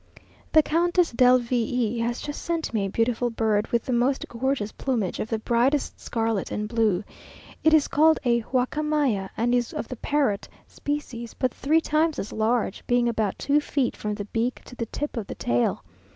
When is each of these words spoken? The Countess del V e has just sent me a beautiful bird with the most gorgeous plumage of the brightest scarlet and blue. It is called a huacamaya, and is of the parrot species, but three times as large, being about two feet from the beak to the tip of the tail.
The 0.53 0.63
Countess 0.63 1.11
del 1.11 1.37
V 1.37 1.55
e 1.55 1.99
has 1.99 2.19
just 2.21 2.41
sent 2.41 2.73
me 2.73 2.85
a 2.87 2.89
beautiful 2.89 3.29
bird 3.29 3.67
with 3.67 3.85
the 3.85 3.93
most 3.93 4.27
gorgeous 4.27 4.71
plumage 4.71 5.19
of 5.19 5.27
the 5.29 5.37
brightest 5.37 5.99
scarlet 5.99 6.51
and 6.51 6.67
blue. 6.67 7.03
It 7.63 7.71
is 7.71 7.87
called 7.87 8.17
a 8.25 8.41
huacamaya, 8.41 9.29
and 9.37 9.53
is 9.53 9.71
of 9.73 9.89
the 9.89 9.97
parrot 9.97 10.49
species, 10.65 11.35
but 11.35 11.53
three 11.53 11.81
times 11.81 12.17
as 12.17 12.33
large, 12.33 12.83
being 12.87 13.07
about 13.07 13.37
two 13.37 13.59
feet 13.61 13.95
from 13.95 14.15
the 14.15 14.25
beak 14.25 14.63
to 14.65 14.75
the 14.75 14.87
tip 14.87 15.17
of 15.17 15.27
the 15.27 15.35
tail. 15.35 15.83